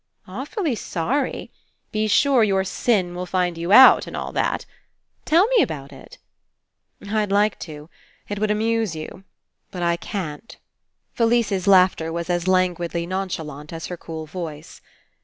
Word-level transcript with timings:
"Awfully 0.27 0.73
sorry. 0.73 1.51
Be 1.91 2.07
sure 2.07 2.43
your 2.43 2.63
sin 2.63 3.13
will 3.13 3.27
find 3.27 3.55
you 3.55 3.71
out 3.71 4.07
and 4.07 4.17
all 4.17 4.31
that. 4.31 4.65
Tell 5.25 5.45
me 5.49 5.61
about 5.61 5.93
it." 5.93 6.17
'Td 7.03 7.31
like 7.31 7.59
to. 7.59 7.87
It 8.27 8.39
would 8.39 8.49
amuse 8.49 8.95
you. 8.95 9.25
But 9.69 9.83
I 9.83 9.97
can't." 9.97 10.57
Felise's 11.13 11.67
laughter 11.67 12.11
was 12.11 12.31
as 12.31 12.47
languidly 12.47 13.05
non 13.05 13.29
chalant 13.29 13.71
as 13.71 13.85
her 13.85 13.95
cool 13.97 14.25
voice. 14.25 14.81